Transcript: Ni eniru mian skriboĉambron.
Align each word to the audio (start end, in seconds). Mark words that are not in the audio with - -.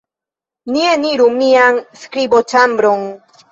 Ni 0.75 0.81
eniru 0.93 1.27
mian 1.35 1.79
skriboĉambron. 2.01 3.09